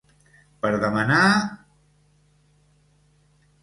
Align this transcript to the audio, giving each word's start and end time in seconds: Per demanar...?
Per 0.63 0.71
demanar...? 0.85 1.21